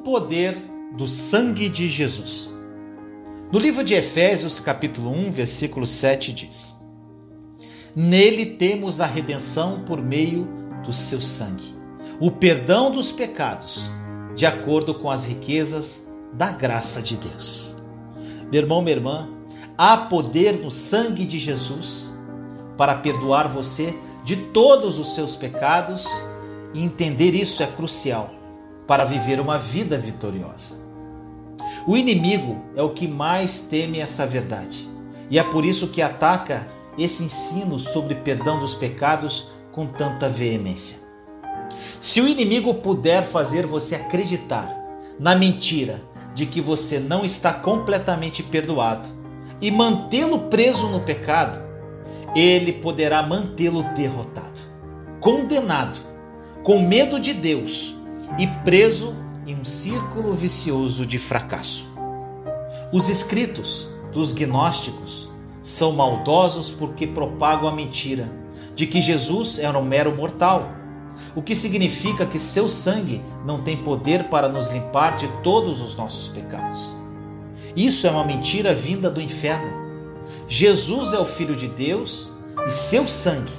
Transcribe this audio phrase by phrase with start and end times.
[0.00, 0.56] poder
[0.96, 2.52] do sangue de Jesus.
[3.52, 6.76] No livro de Efésios, capítulo 1, versículo 7 diz:
[7.94, 10.48] Nele temos a redenção por meio
[10.84, 11.74] do seu sangue,
[12.20, 13.90] o perdão dos pecados,
[14.34, 17.74] de acordo com as riquezas da graça de Deus.
[18.50, 19.28] Meu irmão, minha irmã,
[19.76, 22.10] há poder no sangue de Jesus
[22.76, 23.94] para perdoar você
[24.24, 26.06] de todos os seus pecados
[26.72, 28.39] e entender isso é crucial
[28.90, 30.74] para viver uma vida vitoriosa.
[31.86, 34.90] O inimigo é o que mais teme essa verdade,
[35.30, 36.66] e é por isso que ataca
[36.98, 40.98] esse ensino sobre perdão dos pecados com tanta veemência.
[42.00, 44.76] Se o inimigo puder fazer você acreditar
[45.20, 46.02] na mentira
[46.34, 49.06] de que você não está completamente perdoado
[49.60, 51.60] e mantê-lo preso no pecado,
[52.34, 54.60] ele poderá mantê-lo derrotado,
[55.20, 56.00] condenado,
[56.64, 57.99] com medo de Deus
[58.38, 59.14] e preso
[59.46, 61.88] em um círculo vicioso de fracasso.
[62.92, 65.30] Os escritos dos gnósticos
[65.62, 68.30] são maldosos porque propagam a mentira
[68.74, 70.68] de que Jesus era um mero mortal,
[71.34, 75.96] o que significa que seu sangue não tem poder para nos limpar de todos os
[75.96, 76.96] nossos pecados.
[77.76, 79.70] Isso é uma mentira vinda do inferno.
[80.48, 82.32] Jesus é o Filho de Deus
[82.66, 83.52] e seu sangue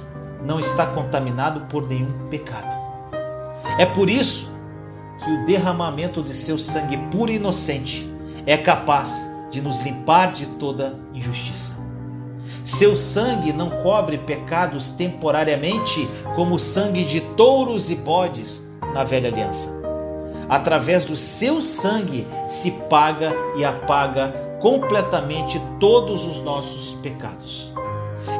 [0.44, 2.76] não está contaminado por nenhum pecado.
[3.78, 4.51] É por isso
[5.24, 8.10] que o derramamento de seu sangue puro e inocente
[8.46, 11.80] é capaz de nos limpar de toda injustiça.
[12.64, 19.28] Seu sangue não cobre pecados temporariamente, como o sangue de touros e bodes na velha
[19.28, 19.70] aliança.
[20.48, 27.72] Através do seu sangue se paga e apaga completamente todos os nossos pecados.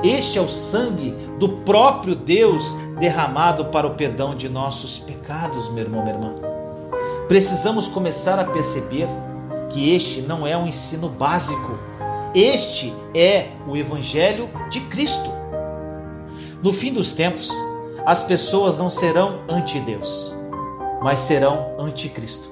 [0.05, 5.85] Este é o sangue do próprio Deus derramado para o perdão de nossos pecados, meu
[5.85, 6.62] irmão, minha irmã.
[7.33, 9.09] Precisamos começar a perceber
[9.71, 11.79] que este não é um ensino básico.
[12.35, 15.31] Este é o Evangelho de Cristo.
[16.63, 17.49] No fim dos tempos,
[18.05, 20.37] as pessoas não serão anti-Deus,
[21.03, 22.51] mas serão anticristo.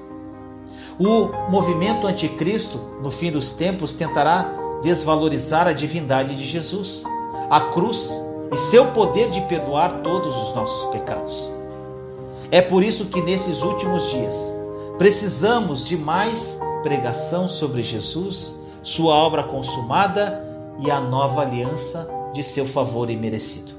[0.99, 4.51] O movimento anticristo, no fim dos tempos, tentará
[4.81, 7.03] desvalorizar a divindade de Jesus,
[7.51, 8.19] a cruz
[8.51, 11.51] e seu poder de perdoar todos os nossos pecados.
[12.49, 14.60] É por isso que nesses últimos dias
[15.01, 20.47] precisamos de mais pregação sobre Jesus, sua obra consumada
[20.79, 23.71] e a nova aliança de seu favor imerecido.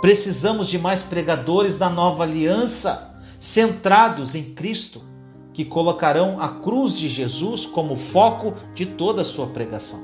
[0.00, 5.02] Precisamos de mais pregadores da nova aliança, centrados em Cristo,
[5.52, 10.00] que colocarão a cruz de Jesus como foco de toda a sua pregação.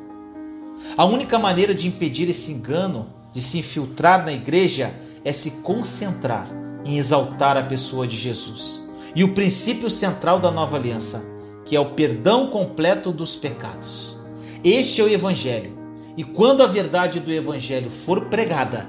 [0.96, 4.94] A única maneira de impedir esse engano de se infiltrar na igreja
[5.24, 6.46] é se concentrar
[6.84, 8.86] em exaltar a pessoa de Jesus
[9.18, 11.24] e o princípio central da nova aliança,
[11.64, 14.16] que é o perdão completo dos pecados.
[14.62, 15.76] Este é o Evangelho,
[16.16, 18.88] e quando a verdade do Evangelho for pregada,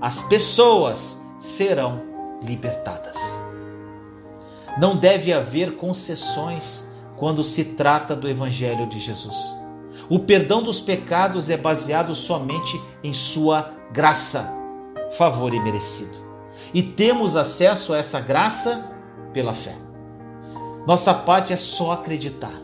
[0.00, 2.00] as pessoas serão
[2.42, 3.18] libertadas.
[4.80, 9.36] Não deve haver concessões quando se trata do Evangelho de Jesus.
[10.08, 14.50] O perdão dos pecados é baseado somente em Sua graça,
[15.12, 16.16] favor e merecido.
[16.72, 18.96] E temos acesso a essa graça
[19.38, 19.76] pela fé.
[20.84, 22.60] Nossa parte é só acreditar.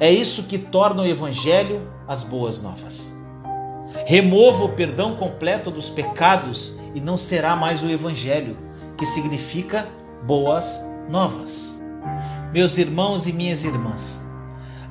[0.00, 3.16] É isso que torna o Evangelho as boas novas.
[4.04, 8.58] Remova o perdão completo dos pecados e não será mais o Evangelho,
[8.98, 9.86] que significa
[10.24, 11.80] boas novas.
[12.52, 14.20] Meus irmãos e minhas irmãs,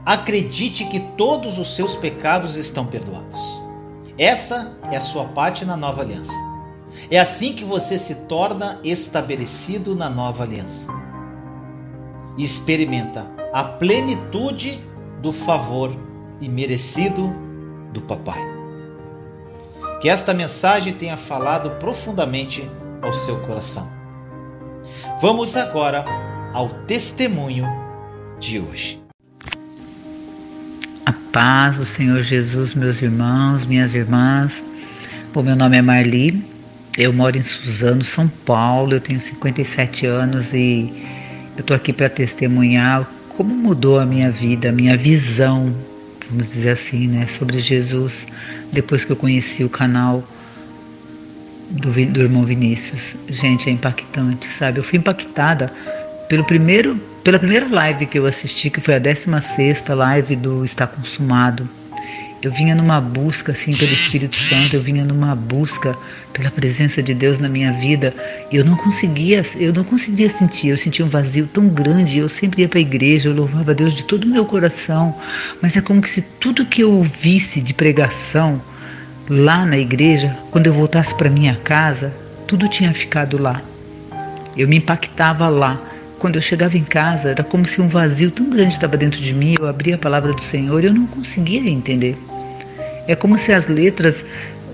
[0.05, 3.41] acredite que todos os seus pecados estão perdoados.
[4.17, 6.31] Essa é a sua parte na nova aliança.
[7.09, 11.00] É assim que você se torna estabelecido na nova aliança.
[12.41, 14.79] E experimenta a plenitude
[15.21, 15.95] do favor
[16.41, 17.31] imerecido
[17.93, 18.41] do Papai.
[20.01, 22.67] Que esta mensagem tenha falado profundamente
[22.99, 23.87] ao seu coração.
[25.21, 26.03] Vamos agora
[26.51, 27.67] ao testemunho
[28.39, 28.99] de hoje.
[31.05, 34.65] A paz do Senhor Jesus, meus irmãos, minhas irmãs.
[35.31, 36.43] Bom, meu nome é Marli,
[36.97, 41.20] eu moro em Suzano, São Paulo, eu tenho 57 anos e
[41.57, 45.73] eu estou aqui para testemunhar como mudou a minha vida, a minha visão,
[46.29, 48.27] vamos dizer assim, né, sobre Jesus
[48.71, 50.23] depois que eu conheci o canal
[51.69, 53.15] do, do irmão Vinícius.
[53.27, 54.79] Gente, é impactante, sabe?
[54.79, 55.71] Eu fui impactada
[56.27, 60.85] pelo primeiro, pela primeira live que eu assisti, que foi a 16 live do Está
[60.87, 61.67] Consumado.
[62.41, 65.95] Eu vinha numa busca assim pelo Espírito Santo, eu vinha numa busca
[66.33, 68.15] pela presença de Deus na minha vida.
[68.51, 72.17] E eu não conseguia, eu não conseguia sentir, eu sentia um vazio tão grande.
[72.17, 75.15] Eu sempre ia para a igreja, eu louvava Deus de todo o meu coração,
[75.61, 78.59] mas é como se tudo que eu ouvisse de pregação
[79.29, 82.11] lá na igreja, quando eu voltasse para minha casa,
[82.47, 83.61] tudo tinha ficado lá.
[84.57, 85.79] Eu me impactava lá.
[86.17, 89.33] Quando eu chegava em casa, era como se um vazio tão grande estava dentro de
[89.33, 89.55] mim.
[89.59, 92.15] Eu abria a palavra do Senhor e eu não conseguia entender.
[93.11, 94.25] É como se as letras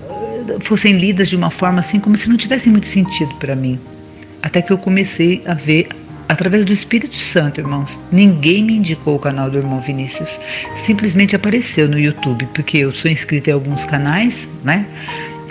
[0.08, 3.80] eh, fossem lidas de uma forma assim, como se não tivessem muito sentido para mim.
[4.42, 5.88] Até que eu comecei a ver
[6.28, 7.98] através do Espírito Santo, irmãos.
[8.12, 10.38] Ninguém me indicou o canal do irmão Vinícius.
[10.76, 14.86] Simplesmente apareceu no YouTube, porque eu sou inscrita em alguns canais, né?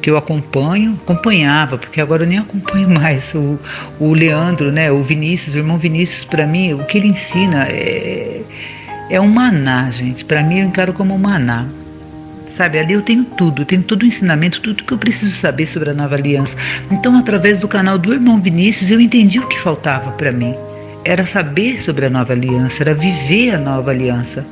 [0.01, 3.59] Que eu acompanho, acompanhava, porque agora eu nem acompanho mais o,
[3.99, 4.89] o Leandro, né?
[4.89, 8.41] O Vinícius, o irmão Vinícius, para mim, o que ele ensina é,
[9.09, 10.23] é um maná, gente.
[10.23, 11.67] Para mim, eu encaro como um maná.
[12.57, 15.91] Sabe, ali eu tenho tudo, tenho todo o ensinamento, tudo que eu preciso saber sobre
[15.91, 16.57] a nova aliança.
[16.89, 20.55] Então, através do canal do irmão Vinícius, eu entendi o que faltava para mim.
[21.05, 24.43] Era saber sobre a nova aliança, era viver a nova aliança.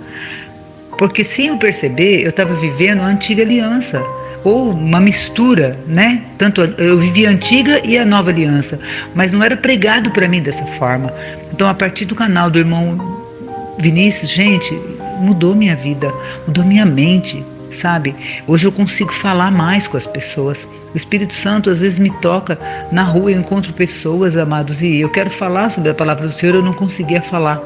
[1.00, 4.00] Porque sem eu perceber, eu estava vivendo a antiga aliança
[4.44, 6.22] ou uma mistura, né?
[6.38, 8.80] Tanto eu vivia a antiga e a nova aliança,
[9.16, 11.12] mas não era pregado para mim dessa forma.
[11.52, 14.80] Então, a partir do canal do irmão Vinícius, gente,
[15.20, 16.14] mudou minha vida,
[16.46, 17.44] mudou minha mente,
[17.76, 18.16] sabe?
[18.48, 20.68] Hoje eu consigo falar mais com as pessoas.
[20.94, 22.58] O Espírito Santo às vezes me toca
[22.92, 26.56] na rua, eu encontro pessoas, amados, e eu quero falar sobre a palavra do Senhor,
[26.56, 27.62] eu não conseguia falar.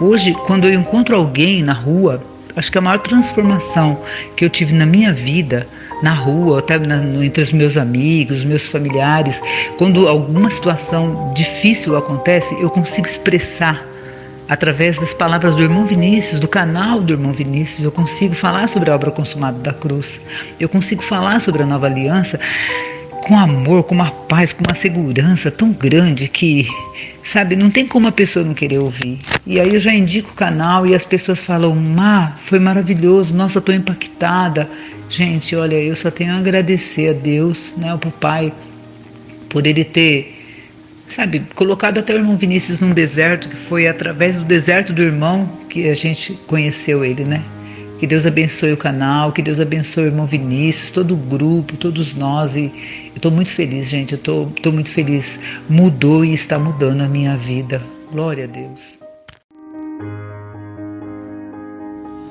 [0.00, 2.22] Hoje, quando eu encontro alguém na rua,
[2.56, 3.98] acho que a maior transformação
[4.36, 5.66] que eu tive na minha vida,
[6.02, 9.40] na rua, até na, entre os meus amigos, meus familiares,
[9.78, 13.93] quando alguma situação difícil acontece, eu consigo expressar
[14.48, 18.90] através das palavras do irmão Vinícius, do canal do irmão Vinícius, eu consigo falar sobre
[18.90, 20.20] a obra consumada da cruz.
[20.60, 22.38] Eu consigo falar sobre a nova aliança
[23.24, 26.68] com amor, com uma paz, com uma segurança tão grande que,
[27.22, 29.18] sabe, não tem como a pessoa não querer ouvir.
[29.46, 33.58] E aí eu já indico o canal e as pessoas falam: "Má, foi maravilhoso, nossa,
[33.58, 34.68] estou impactada".
[35.08, 38.52] Gente, olha, eu só tenho a agradecer a Deus, né, ao Pai,
[39.48, 40.43] por ele ter
[41.08, 45.48] sabe, colocado até o irmão Vinícius num deserto, que foi através do deserto do irmão
[45.68, 47.42] que a gente conheceu ele, né?
[47.98, 52.14] Que Deus abençoe o canal, que Deus abençoe o irmão Vinícius, todo o grupo, todos
[52.14, 52.56] nós.
[52.56, 52.64] E
[53.06, 54.12] eu estou muito feliz, gente.
[54.12, 55.38] Eu estou muito feliz.
[55.70, 57.80] Mudou e está mudando a minha vida.
[58.10, 58.98] Glória a Deus.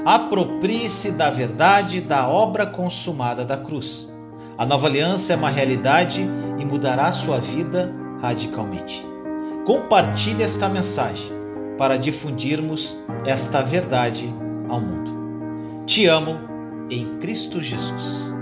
[0.05, 4.11] Aproprie-se da verdade da obra consumada da cruz.
[4.57, 6.29] A nova aliança é uma realidade
[6.59, 9.05] e mudará sua vida radicalmente.
[9.65, 11.29] Compartilhe esta mensagem
[11.77, 14.33] para difundirmos esta verdade
[14.69, 15.83] ao mundo.
[15.85, 16.39] Te amo
[16.89, 18.32] em Cristo Jesus.